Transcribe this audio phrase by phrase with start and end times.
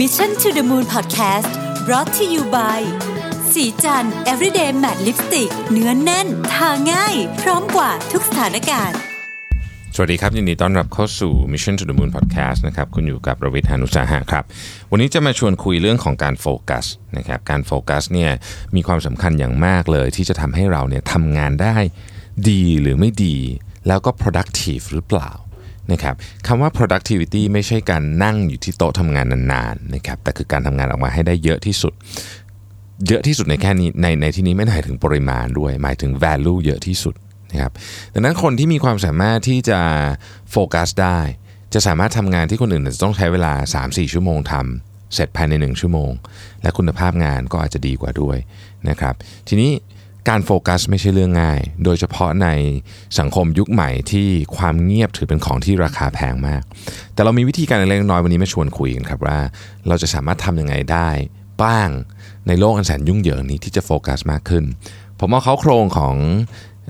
[0.00, 1.52] Mission to the Moon Podcast
[1.86, 2.80] brought to you by
[3.52, 8.98] สีจัน everyday matte lipstick เนื้อนแน่น ทาง่าย พร้อมกว่าทุกสถานการณ์
[9.94, 14.44] สวัสดีครับ ยินดีต้อนรับเข้าสู่ Mission to the Moon Podcast นะครับ คุณอยู่กับรวิทยานุสาหะครับ
[14.90, 16.84] วันนี้จะมาชวนคุยเรื่องของการโฟกัส
[17.16, 18.30] นะครับ การโฟกัสเนี่ย
[18.76, 21.76] มีความสำคัญอย่างมากเลย ที่จะทำให้เราเนี่ยทำงานได้
[22.50, 23.36] ดีหรือไม่ดี
[23.86, 25.30] แล้วก็ productive หรือเปล่า
[25.92, 26.14] นะครับ
[26.46, 31.92] คำว่า productivity ไม่ใช่การนั่งอยู่ที่โต๊ะทำงานนานๆนะครับแต่คือการทำงานออกมาให้ได้เยอะที่สุด
[33.08, 37.14] เยอะที่สุดในแค่นี้ในในที่นี้ไม่หมายถึงปริมาณด้วย หมายถึง value เยอะที่สุด
[37.52, 37.72] นะครับ
[38.12, 39.80] ดังนั้นคนที่มีความสามารถที่จะ
[40.50, 41.20] โฟกัสได้
[41.74, 46.10] จะสามารถทำงานที่คนอื่นจจะต้องใช้เวลา 3-4 ชั่วโมงทำเสร็จภายใน 1 ชั่วโมง
[46.62, 48.36] และคุณภาพงานก็อาจจะดีกว่าด้วย
[48.88, 49.14] นะครับ
[49.48, 49.70] ทีนี้
[50.28, 52.48] การโฟกัสไม่ใช่เรื่องง่าย โดยเฉพาะใน
[53.18, 56.62] สังคมยุคใหม่ที่ความเงียบถือเป็นของที่ราคาแพงมาก
[57.14, 59.38] แต่เรามีวิธีการเล็กน้อยวันนี้มาชวนคุยกันครับว่า
[59.88, 61.08] เราจะสามารถทำยังไงได้
[61.62, 61.88] บ้าง
[62.48, 64.64] ในโลกอันแสนยุ่งเหยิงนี้ที่จะโฟกัสมากขึ้น
[65.20, 66.14] ผมเอาเขาโครงของ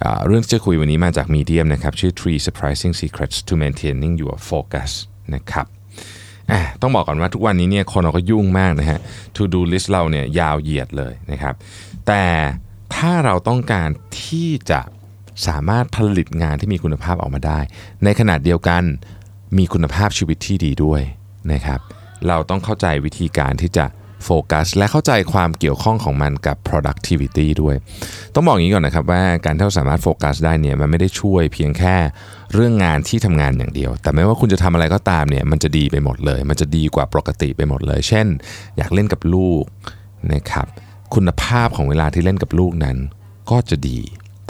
[0.00, 4.90] เอเรื่องที่จะคุยวันนี้มาจากมีเดียมนะครับชื่อ Three Surprising Secrets to Maintaining Your Focus
[5.34, 5.66] นะครับ
[6.82, 8.98] ต้องบอกก่อนว่าทุกวันนี้เนี่ยคนเราก็ยุ่งมากนะฮะ
[9.36, 11.54] To do list เราเนี่ยยาวเหยียดเลยนะครับ
[12.06, 12.22] แต่
[12.96, 13.88] ถ้าเราต้องการ
[14.24, 14.80] ที่จะ
[15.46, 17.60] สามารถผลิตงานที่มีคุณภาพออกมาได้
[18.04, 18.82] ในขณะเดียวกัน
[19.58, 21.02] มีคุณภาพชีวิตที่ดีด้วย
[21.52, 21.80] นะครับ
[22.28, 23.86] เราต้องเข้าใจวิธีการที่จะ
[24.24, 27.76] โฟกัสและเข้าใจความเกี่ยวข้องของมันกับ productivity ด้วย
[28.34, 31.96] ต้องบอกอย่างนี้ก่อนนะครับว่าการที่เราสามารถโฟกัสได้เนี่ยมันไม่ได้ช่วยเพียงแค่
[32.54, 38.26] เรื่องงานที่ทำงานอย่างเดียว แต่ไม่ว่าคุณจะทำอะไรก็ตามเนี่ยมันจะดีไปหมดเลย มันจะดีกว่าปกติไปหมดเลย เช่น
[38.76, 39.64] อยากเล่นกับลูก
[40.32, 40.66] นะครับ
[41.14, 42.96] คุณภาพของเวลาที่เล่นกับลูกนั้น
[43.50, 43.98] ก็จะดี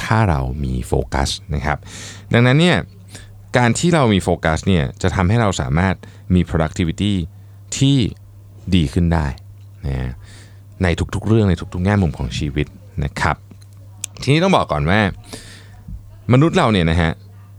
[0.03, 1.79] ถ้าเรามีโฟกัสนะครับ
[2.33, 2.79] ดังนั้นเนี่ย
[3.57, 5.95] การที่เรามีโฟกัสเนี่ยจะทำให้เราสามารถ
[6.35, 7.15] มี productivity
[7.77, 7.97] ที่
[8.75, 9.27] ดีขึ้นได้
[9.87, 10.13] นะ
[10.83, 12.67] ในทุกๆเรื่องในทุกๆแง่มุมของชีวิต
[13.05, 13.37] นะครับ
[14.23, 15.01] ทีนี้ต้องบอกก่อนว่า
[16.33, 17.13] มนุษย์เราเนี่ยนะฮะ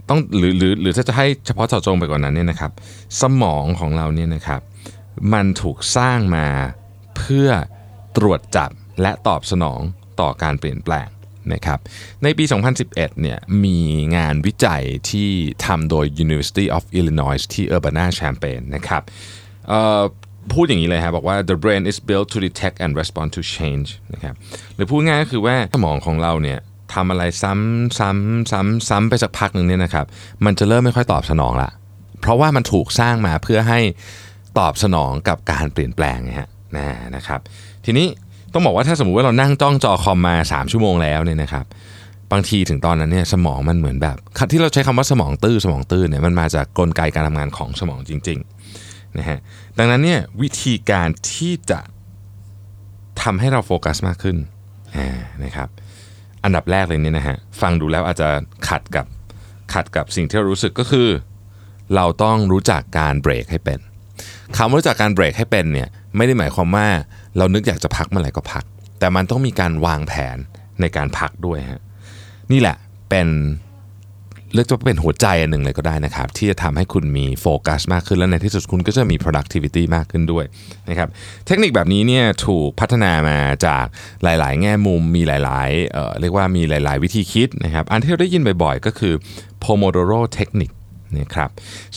[0.10, 2.72] ต้องหรือหรือหรือถ้าจะให้เฉพาะเจาะจงไปกว่านนั้นเนี่ยนะครับ
[3.22, 4.62] สมองของเราเนี่ยนะครับ
[5.34, 6.48] มันถูกสร้างมา
[7.18, 7.50] เพื่อ
[8.18, 9.80] ตรวจจับ และตอบสนอง
[10.20, 11.08] ต่อการเปลี่ยนแปลง
[11.54, 11.80] นะครับ
[12.24, 12.44] ในปี
[12.84, 13.80] 2011 เนี่ยมี
[14.16, 15.30] งานวิจัยที่
[15.66, 19.04] ทำโดย University of Illinois ที่ Urbana-Champaign นะครับ
[20.54, 24.36] พูดอย่างนี้เลยครับบอกว่า the brain is built to detect and respond to change นะครับ
[24.76, 26.60] หรือพูดง่ายก็คือว่าสมองของเราเนี่ย
[26.94, 30.06] ทำอะไรซ้ำซ้ำซ้ำซ้ำไปสักพักหนึ่งเนี่ยนะครับ
[30.46, 31.70] มันจะเริ่มไม่ค่อยตอบสนองละ
[32.22, 33.80] เพราะว่ามันถูกสร้างมาเพื่อให้
[34.60, 36.48] ตอบสนองกับการเปลี่ยนแปลงนะฮะ
[37.16, 37.40] นะครับ
[37.86, 38.08] ทีนี้
[38.58, 41.66] ต้องบอกว่าถ้าสมมติว่าเรานั่งจ้องจอคอมมา 3 ชั่วโมงแล้วเนี่ยนะครับ
[42.32, 44.18] บางทีถึงตอนนั้นเนี่ยสมองมันเหมือนแบบ
[44.52, 49.40] ที่เราใช้คำว่าสมองตื้อสมองตื้อเนี่ยมันมาจากกลไกการทำงานของสมองจริงๆนะฮะ
[49.78, 51.80] ดังนั้นเนี่ยวิธีการที่จะ
[53.22, 54.38] ทำให้เราโฟกัสมากขึ้น
[55.44, 55.70] นะครับ
[56.44, 58.30] อันดับแรกเลยเนี่ยนะฮะฟังดูแล้วอาจจะ
[58.68, 59.06] ขัดกับ
[59.74, 61.08] ขัดกับสิ่งที่เรารู้สึกก็คือ
[61.96, 63.80] เราต้องรู้จักการเบรกให้เป็น
[64.58, 66.88] คำว่ารู้จักการเบรกให้เป็นเนี่ยไม่ได้หมายความว่า
[67.38, 68.64] เรานึกอยากจะพักเมื่อไหร่ก็พัก
[69.00, 70.38] แต่มันต้องมีการวางแผน
[70.82, 71.82] ในการพักด้วยฮะ
[72.52, 72.76] นี่แหละ
[73.10, 73.28] เป็น
[74.56, 80.46] เรียกว่าเป็นหัวใจอันหนึ่งเลยก็ได้นะครับ ที่จะทำให้คุณมีโฟกัสมากขึ้น และในที่สุดคุณก็จะมี productivity มากขึ้นด้วย
[80.90, 81.10] นะครับ
[81.46, 83.86] เทคนิคแบบนี้เนี่ยถูกพัฒนามาจาก
[84.24, 89.14] หลาย ๆ แง่มุมมีหลายๆเเรียกว่ามีหลาย ๆ วิธีคิดนะครับอันที่เราได้ยินบ่อย ๆ ก็คือ
[89.64, 90.76] Pomodoro Technique
[91.20, 91.50] นะครับ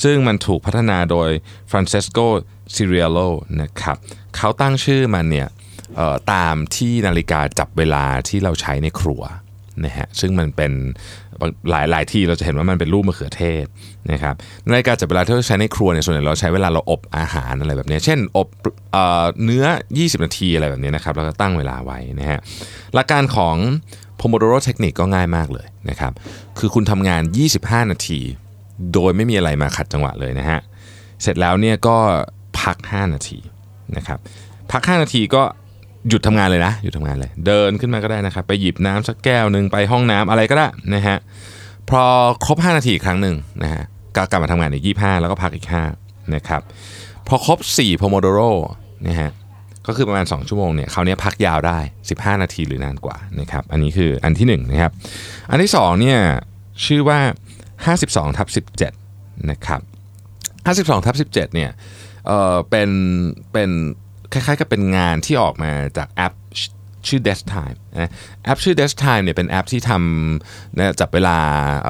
[0.02, 1.28] ซึ่งมันถูกพัฒนาโดย
[1.70, 2.26] Francesco
[2.74, 3.28] Ciriello
[3.62, 3.96] นะครับ
[4.36, 5.48] เขาตั้งชื่อมันเนี่ย
[6.32, 9.22] ตามที่นาฬิกาจับเวลาที่เราใช้ในครัว
[9.84, 10.72] นะฮะซึ่งมันเป็น
[11.70, 13.64] หลายหลายที่เราจะเห็นว่ามันเป็นรูปมะเขือเทศ
[14.12, 14.34] นะครับ
[14.70, 18.48] นาฬิกาจับเวลาที่เราใช้ในครัวเนี่ยส่วนใหญ่เราใช้เวลาเราอบอาหารอะไรแบบนี้เช่นอบ
[18.92, 19.64] เอ่อเนื้อ
[19.94, 22.38] 20 นาทีอะไรแบบนี้นะครับแล้วก็ตั้งเวลาไว้นะฮะ
[22.94, 23.56] หลักการของ
[24.20, 26.12] Pomodoro Technique ก็ง่ายมากเลยนะครับ
[26.58, 27.22] คือคุณทำงาน
[27.56, 28.20] 25 นาที
[28.92, 30.60] โดยไม่มีอะไรมาขัดจังหวะเลยนะฮะ
[31.22, 31.96] เสร็จแล้วเนี่ยก็
[32.68, 33.38] พัก 5 นาที
[33.96, 34.18] นะครับ
[34.72, 35.42] พัก 5 นาทีก็
[36.08, 41.16] หยุดทำงานเลยนะหยุดทำงานเลย เดินขึ้นมาก็ได้นะครับ ไปหยิบน้ำสักแก้วหนึ่งไปห้องน้ำอะไรก็ได้นะฮะ
[41.90, 42.02] พอ
[42.46, 43.82] ครบ 5 นาทีอีกครั้งหนึ่งนะฮะ
[44.16, 45.66] ก็กลับมาทำงานอีก 25 แล้วก็พักอีก
[46.00, 46.62] 5นะครับ
[47.28, 48.50] พอครบ4 Pomodoro
[49.06, 49.30] นะฮะ
[49.86, 51.78] ก็คือประมาณ 2 ชั่วโมงเนี่ยคราวนี้พักยาวได้
[52.10, 54.92] 15 นาทีหรือนานกว่านะครับอันนี้คืออันที่1นะครับ
[55.50, 56.18] อันที่2เนี่ย
[56.86, 57.20] ชื่อว่า
[57.78, 58.48] 52ทับ
[58.94, 59.80] 17นะครับ
[60.46, 61.70] 52ทับ17เนี่ย
[62.26, 62.90] เออเป็น
[63.52, 63.70] เป็น
[64.32, 66.34] คล้ายๆกับเป็นงานที่ออกมาจากแอป
[67.08, 68.10] ชื่อ Desk Time นะ
[68.44, 71.38] แอปชื่อ Desk Time เนี่ยเป็นแอปที่ทำนะจับเวลา
[71.84, 71.86] เ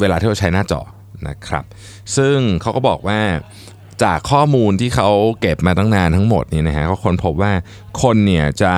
[0.00, 0.80] เวลาที่เราใช้หน้าจอ
[1.28, 1.64] นะครับ
[2.16, 3.20] ซึ่งเขาก็บอกว่า
[4.04, 5.08] จากข้อมูลที่เขา
[5.40, 7.52] เก็บมาตั้งนานทั้งหมดนี่นะฮะก็ค้นพบว่า
[8.02, 8.72] คนเนี่ยจะ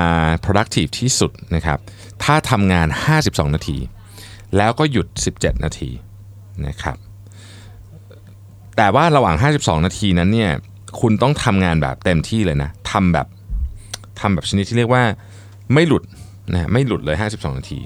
[0.45, 1.79] productive ที่สุดนะครับ
[2.25, 2.89] ถ้าทำงาน
[3.21, 3.79] 52 นาที
[4.57, 5.07] แล้วก็หยุด
[5.37, 5.91] 17 นาที
[6.67, 6.97] นะครับ
[8.77, 10.51] แต่ว่าระหว่าง 52 นาทีนั้นเนี่ย
[11.01, 13.27] คุณต้องทำงานแบบเต็มที่เลยนะทำแบบ
[14.21, 15.03] ทำแบบชนิดที่เรียกว่า
[15.73, 16.03] ไม่หลุด
[16.53, 17.81] นะไม่หลุดเลย 52 นาที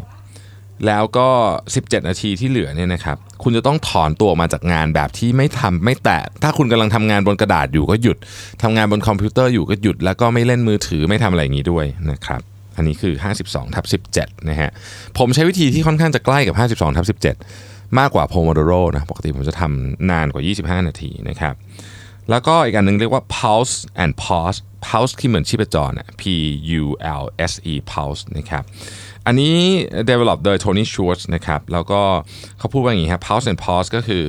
[0.86, 1.28] แล้วก็
[1.68, 8.16] 17 นาทีที่เหลือเนี่ยนะครับคุณจะต้องถอนตัวออกมาจากงานแบบที่ไม่ทำไม่แตะ ถ้าคุณกำลังทำงานบนกระดาษอยู่ก็หยุด
[8.62, 12.40] ทำงานบนคอมพิวเตอร์อยู่ก็หยุด แล้วก็ไม่เล่นมือถือไม่ทำอะไรอย่างนี้ด้วยนะครับ
[12.78, 13.14] อันนี้คือ
[13.44, 13.84] 52ทับ
[14.16, 14.70] 17นะฮะ
[15.18, 17.06] ผมใช้วิธีที่ค่อนข้างจะใกล้กับ 52ทับ
[17.54, 20.42] 17 มากกว่า Pomodoro นะปกติผมจะทำนานกว่า
[20.80, 21.54] 25 นาทีนะครับ
[22.30, 26.22] แล้วก็อีกอันหนึงเรียกว่า pulse and pause pulse ที่เหมือนชีพจรนะ P
[26.82, 26.84] U
[27.22, 28.62] L S E pulse นะครับ
[29.26, 29.56] อันนี้
[30.10, 32.00] develop โดย Tony Schwartz นะครับแล้วก็
[32.58, 34.24] เขาพูดว่าอย่างนี้ครับ pulse and pause ก็คือ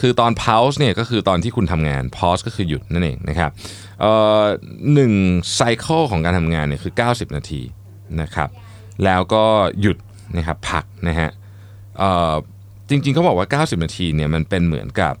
[0.00, 3.50] คือตอน pause เนี่ยก็คือตอนที่คุณทำงาน pause ก็คือหยุดนั่นเองนะครับ
[4.00, 4.12] เอ่
[4.42, 4.44] อ
[4.94, 5.12] หนึ่ง
[5.58, 7.62] cycle ของการทำงานเนี่ยคือ 90 นาที
[8.20, 8.48] นะครับ
[9.04, 9.44] แล้วก็
[9.80, 9.96] หยุด
[10.36, 11.30] นะครับพักนะฮะ
[12.88, 15.14] จริงๆเขาบอกว่า 90 นาทีเนี่ยมันเป็นเหมือนกับ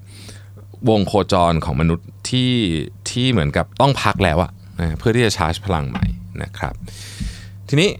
[0.88, 2.52] วงโคจรของมนุษย์ที่
[3.10, 4.50] ที่เหมือนกับต้องพักแล้วอะ
[4.80, 6.04] นะเพื่อที่จะชาร์จพลังใหม่
[6.42, 6.74] นะครับ
[7.68, 7.90] ทีนี้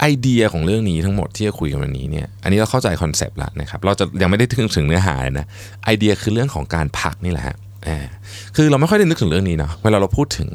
[0.00, 5.46] ไอเดียของเรื่องนี้ทั้งหมดที่จะคุยกันวันนี้เนี่ย อันนี้เราเข้าใจ concept แล้วนะครับ เราจะยังไม่ได้ถึงถึงเนื้อหาเลยนะ
[5.84, 7.56] ไอเดียคือเรื่องของการพักนี่แหละฮะ
[8.56, 10.50] คือเราไม่ค่อยได้นึกถึงเรื่องนี้เนาะเวลาเราพูดถึง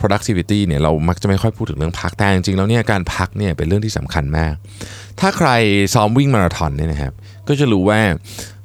[0.00, 4.54] productivity เนี่ยเรามักจะไม่ค่อยพูดถึงเรื่องพักแต่จริงๆแล้วเนี่ยการพักเนี่ยเป็นเรื่องที่สำคัญมาก
[5.20, 5.50] ถ้าใคร
[5.94, 7.12] ซ้อมวิ่งมาราธอนเนี่ยนะครับ
[7.48, 8.00] ก็จะรู้ว่า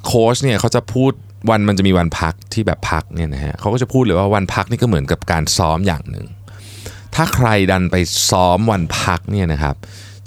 [0.06, 1.12] โค้ชเนี่ยเขาจะพูด
[1.50, 6.28] วันมันจะมีวันพักที่แบบพักเนี่ยนะฮะเขาก็จะพูดเลยว่าวันพักนี่ก็เหมือนกับการซ้อมอย่างหนึ่ง
[7.16, 7.96] ถ้าใครดันไป
[8.30, 9.76] ซ้อมวันพักเนี่ยนะครับ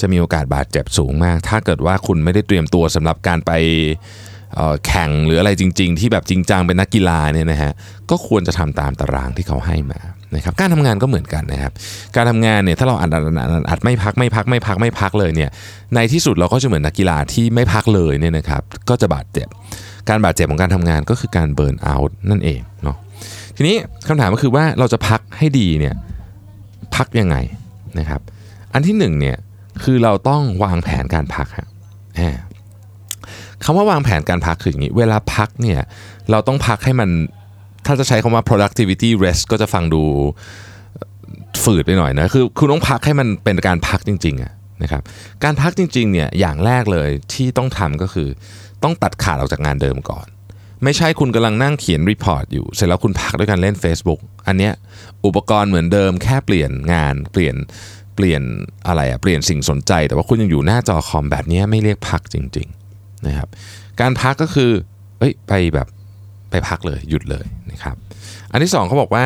[0.01, 3.53] จะมีโอกาสบาดเจ็บสูงมาก ถ้าเกิดว่าคุณไม่ได้เตรียมตัวสำหรับการไป
[4.87, 7.73] แข่งหรืออะไรจริง ๆ ที่แบบจริงจังเป็นนักกีฬาเนี่ยนะฮะ
[8.11, 10.01] ก็ควรจะทำตามตารางที่เขาให้มา
[10.35, 11.73] นะครับการทำงานก็เหมือนกันนะครับ
[12.17, 15.51] การทำงานเนี่ยถ้าเราอัดอัดอัดอัดอดไม่พักไม่พักไม่พักไม่พักเลยเนี่ย
[15.95, 19.49] ในที่สุดเราก็จะเหมือนนักกีฬาที่ไม่พักเลยเนี่ยนะครับก็จะบาดเจ็บ
[20.09, 22.97] การบาดเจ็บของการทำงานก็คือการเบิร์นเอาท์นั่นเองเนาะ
[23.57, 23.77] ทีนี้
[24.09, 25.95] คำถามก็คือว่าเราจะพักให้ดีเนี่ย
[26.97, 27.37] พักยังไง
[27.99, 28.21] นะครับ
[28.73, 29.37] อันที่หนึ่งเนี่ย
[29.85, 31.69] คือเราต้องวางแผนการพักฮะ
[33.65, 35.81] คำว่าวางแผนการพักคืออย่างนี้ เวลาพักเนี่ย
[36.31, 37.11] เราต้องพักให้มัน
[37.87, 40.03] ถ้าจะใช้คำว่า productivity rest ก็จะฟังดู
[41.63, 45.03] ฝืดไปหน่อยนะคือคุณต้องพักให้มันเป็นการพักจริงๆอะนะครับ
[45.45, 48.29] การพักจริงๆเนี่ยอย่างแรกเลยที่ต้องทำก็คือ
[48.83, 50.27] ต้องตัดขาดออกจากงานเดิมก่อน
[50.85, 54.73] ไม่ใช่คุณกำลังนั่งเขียนรีพอร์ตอยู่ เสร็จแล้วคุณพักด้วยการเล่น Facebook อันเนี้ย
[55.27, 57.57] อุปกรณ์เหมือนเดิมแค่เปลี่ยนงานเปลี่ยน
[58.17, 58.43] เปลี่ยน
[58.87, 62.86] อะไรอะเปลี่ยนสิ่งสนใจ แต่ว่าคุณยังอยู่หน้าจอคอมแบบนี้ไม่เรียกพักจริง ๆ
[63.27, 63.49] นะครับ
[64.01, 64.71] การพักก็คือ
[65.19, 65.89] เอ้ยไปแบบ
[66.51, 67.97] ไปพักเลยหยุดเลยนะครับ
[68.53, 69.25] อันที่สองเขาบอกว่า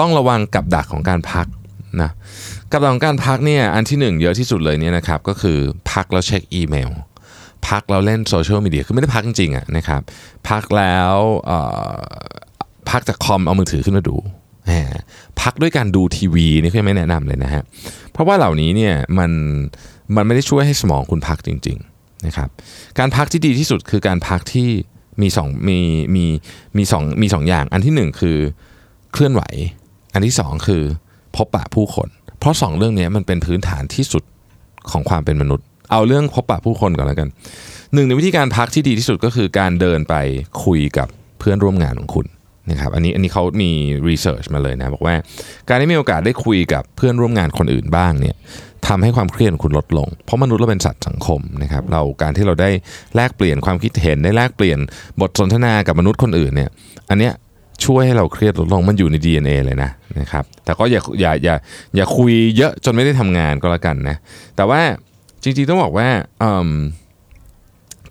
[0.00, 1.46] ต้องระวังกับดักของการพัก
[2.02, 2.10] นะ
[2.72, 5.58] กับดักของการพักเนี่ยอันที่หนึ่งเยอะที่สุดเลยเนี่ยนะครับก็คือ
[5.92, 6.90] พักแล้วเช็คอีเมล
[7.68, 10.00] พักแล้วเล่นโซเชียลมีเดียคือไม่ได้พักจริงๆอะนะครับ
[10.48, 11.14] พักแล้ว
[12.90, 14.16] พักจากคอมเอามือถือขึ้นมาดู
[15.40, 17.62] พักด้วยการดูทีวีนี่ก็ยังไม่แนะนำเลยนะฮะ
[18.12, 19.30] เพราะว่าเหล่านี้เนี่ยมัน
[20.16, 21.91] มันไม่ได้ช่วยให้สมองคุณพักจริง ๆ
[22.26, 22.48] นะครับ
[22.98, 24.68] การพักที่ดีที่สุดคือการพักที่
[25.22, 25.78] มีสองมี
[26.16, 26.24] มี
[26.76, 28.38] มีสองมีสองอย่าง อันที่หนึ่งคือ
[29.12, 29.42] เคลื่อนไหว
[30.14, 30.82] อันที่สองคือ
[31.36, 32.08] พบปะผู้คน
[32.38, 34.22] เพราะสองเรื่องนี้มันเป็นพื้นฐานที่สุด
[34.90, 37.28] ของความเป็นมนุษย์ เอาเรื่องพบปะผู้คนก่อนแล้วกัน
[37.94, 40.14] หนึ่งในวิธีการพักที่ดีที่สุดก็คือการเดินไป
[40.64, 41.08] คุยกับ
[41.38, 42.26] เพื่อนร่วมงานของคุณ
[42.70, 43.70] นะครับอันนี้อันนี้เขามี
[44.08, 45.14] รีเสิร์ชมาเลยนะบอกว่า
[45.68, 48.36] การได้มีโอกาสได้คุยกับเพื่อนร่วมงานคนอื่นบ้างเนี่ย
[48.88, 52.70] ทำให้ความเครียดของคุณลดลง เพราะมนุษย์เราเป็นสัตว์สังคมนะครับเราการที่เราได้
[53.16, 54.78] แลกเปลี่ยนความคิดเห็นได้แลกเปลี่ยน
[55.20, 56.70] บทสนทนากับมนุษย์คนอื่นเนี่ย
[57.10, 57.32] อันเนี้ย
[57.84, 59.90] ช่วยให้เราเครียดลดลงมันอยู่ใน DNA เลยนะ
[60.20, 61.54] นะครับแต่ก็อย่าอย่าอย่า
[61.96, 64.16] อย่าคุยเยอะจนไม่ได้ทำงานก็แล้วกันนะ
[64.56, 64.80] แต่ว่า
[65.42, 66.08] จริงๆต้องบอกว่า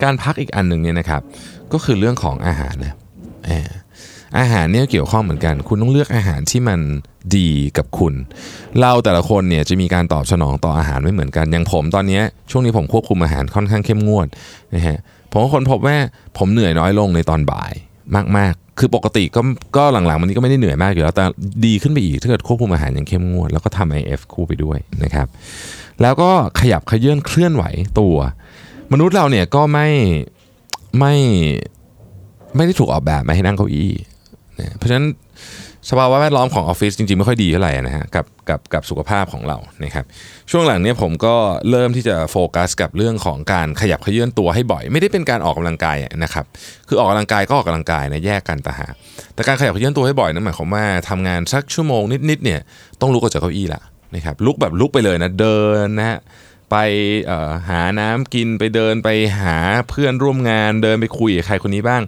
[0.04, 1.22] การพักอีกอันหนึ่งเนี่ยนะครับ
[1.74, 2.94] ก็คือเรื่องของอาหารนะ
[4.40, 6.80] อาหารเนี่ยเกี่ยวข้องเหมือนกัน คุณต้องเลือกอาหารที่มัน
[7.38, 8.14] ดีกับคุณ
[8.80, 12.22] เราแต่ละคนเนี่ยจะมีการตอบสนองต่ออาหารไม่เหมือนกัน อย่างผมตอนนี้
[12.52, 14.28] ช่วงนี้ผมควบคุมอาหารค่อนข้างเข้มงวด
[14.76, 14.98] นะฮะ
[15.32, 15.98] ผมก็คนพบว่า
[16.38, 17.74] ผมเหนื่อยน้อยลงในตอนบ่าย
[18.38, 19.42] มาก ๆ คือปกติก็
[19.78, 21.26] ก็หลังๆมันนี้ก็ไม่ได้เหนื่อยมากอยู่แล้ว แต่
[21.66, 25.28] ดีขึ้นไปอีกถ้าเกิดควบคุมอาหารอย่างเข้มงวด แล้วก็ทำ IF คู่ไปด้วยนะครับ
[26.02, 27.64] แล้วก็ขยับขยื่นเคลื่อนไหว
[28.00, 28.16] ตัว
[28.92, 29.88] มนุษย์เราเนี่ยก็ไม่
[31.00, 31.14] ไม่
[32.56, 33.92] ไม่ได้ถูกออกแบบมาให้นั่งเก้าอี้
[34.62, 35.06] นะเพราะฉะนั้น
[35.90, 40.06] สภาวะแวดล้อมของออฟฟิศจริงๆ ไม่ค่อยดีเท่าไหร่นะฮะกับกับกับสุขภาพของเรานะครับ
[40.52, 41.36] ช่วงหลังเนี้ยผมก็
[41.70, 46.46] เริ่มที่จะโฟกัสกับเรื่องของการขยับเขยื่อนตัวให้บ่อย ไม่ได้เป็นการออกกำลังกายนะครับ
[46.88, 48.94] คือออกกำลังกายก็ออกกำลังกายนะแยกกันต่หาก
[49.36, 52.60] แต่การขยับเขยื่อนตัวให้บ่อยนั่นหมายความว่าทำงานสักชั่วโมงนิดๆเนี่ย
[53.02, 53.82] ต้องลุกออกจากเก้าอี้ละ
[54.16, 56.20] นะครับลุกแบบลุกไปเลยนะเดินนะฮะ
[56.72, 56.78] ไป
[57.70, 59.10] หาน้ำกินไปเดินไป
[59.40, 59.58] หา
[59.90, 62.02] เพื่อนร่วมงานเดินไปคุยกับใครคนนี้บ้าง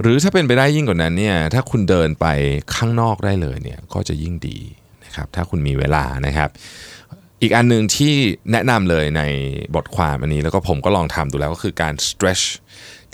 [0.00, 2.26] หรือถ้าเป็นไปได้ยิ่งกว่านั้นเนี่ยถ้าคุณเดินไป
[2.74, 4.58] ข้างนอกได้เลยเนี่ยก็จะยิ่งดี
[5.04, 6.50] นะครับถ้าคุณมีเวลานะครับ
[7.42, 8.12] อีกอันหนึ่งที่
[8.52, 9.22] แนะนำเลยใน
[9.74, 12.44] บทความอันนี้แล้วก็ผมก็ลองทำดูแล้วก็คือการ stretch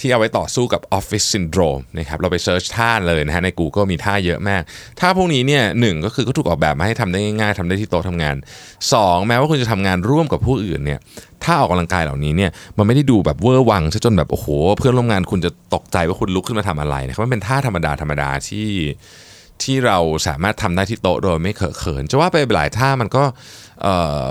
[0.00, 4.62] ที่เอาไว้ต่อสู้กับ Office Syndrome นะครับเราไปเซิร์ชท่าเลยนะฮะใน Google มีท่าเยอะมาก
[5.00, 8.36] ท่าพวกนี้เนี่ยหนึ่งก็คือก็ถูกออกแบบมาให้ทำได้ง่ายๆทำได้ที่โต๊ะทำงาน
[8.80, 10.98] 2 แม้ว่าคุณจะทำงานร่วมกับผู้อื่นเนี่ย
[11.44, 14.46] ถ้าออกกำลังกายเหล่านี้เนี่ยมันไม่ได้ดูแบบเวอร์วังซะจนแบบโอ้โห
[14.78, 18.68] เพื่อนร่วมงานคุณจะตกใจว่าคุณลุกขึ้นมาทำอะไรนะครับมันเป็นท่าธรรมดาธรรมดาที่
[19.62, 23.24] ที่เราสามารถทำได้ที่โต๊ะโดยไม่เคอะเขิน จะว่าไปหลายท่ามันก็
[23.82, 24.24] เอ่อ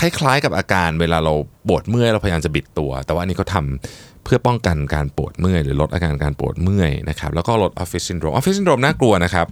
[0.00, 1.34] คล้ายๆ กับอาการเวลาเรา
[1.68, 9.46] ปวดเมื่อยเราพยายามจะบิดตัว แต่ว่าอันนี้ก็ทำเพื่อป้องกันการปวดเมื่อยหรือลดอาการการปวดเมื่อยนะครับแล้วก็ลดออฟฟิศซินโดรมออฟฟิศซินโดรมน่ากลัวนะครับ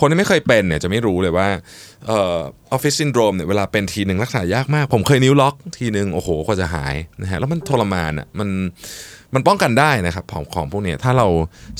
[0.00, 1.48] คนที่ไม่เคยเป็นเนี่ยจะไม่รู้เลยว่า
[2.06, 2.38] เอออ
[2.74, 8.48] อฟฟิศซินโดรมเนี่ยเวลาเป็นทีหนึ่งรักษายากมาก ผมเคยนิ้วล็อกทีหนึ่งโอ้โหกว่าจะหายนะฮะแล้วมันทรมานอะมัน
[9.34, 11.26] มันป้องกันได้นะครับของของพวกเนี้ยถ้าเรา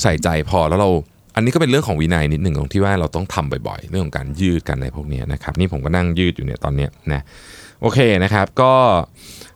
[0.03, 0.91] ใส่ใจพอแล้วเรา
[1.37, 7.23] อันนี้ก็เป็นเรื่องของวินัยนิดหนึ่งของที่ว่าเราต้องทำบ่อยๆ เรื่องของการยืดกันในพวกเนี้ยนะครับนี่ผมก็นั่งยืดอยู่เนี่ยตอนเนี้ยนะ
[7.85, 8.73] โอเคนะครับก็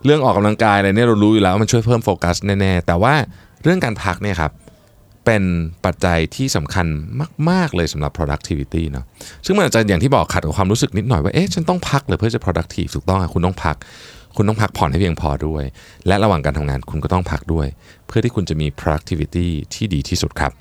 [0.04, 3.14] เรื่องออกกำลังกายอะไรเนี่ยเรารู้อยู่แล้วว่ามันช่วยเพิ่มโฟกัสแน่ๆแต่ว่า
[3.62, 4.52] เรื่องการพักเนี่ยครับ
[5.24, 5.42] เป็น
[5.84, 6.86] ปัจจัยที่สำคัญ
[7.50, 9.04] มาก ๆ เลยสำหรับ productivity เนาะ
[9.46, 13.76] ซึ่งมันอาจจะอย่างที่บอกขัดกับความรู้สึกนิดหน่อยว่าเอ๊ะฉันต้องพักเลยเพื่อจะ productive ถูกต้องคุณต้องพัก
[14.36, 15.64] คุณต้องพักผ่อนให้เพียงพอด้วย
[16.06, 17.66] และระหว่างการทำงานคุณก็ต้องพักด้วย
[18.06, 20.52] เพื่อที่คุณจะมี productivity ที่ดีที่สุดครับ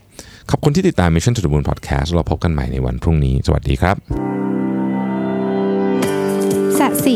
[0.49, 3.95] ขอบคุณที่ติดตาม Mission to the Moon Podcast เราพบกันใหม่ในวันพรุ่งนี้ สวัสดีครับ
[6.79, 7.15] สัสิ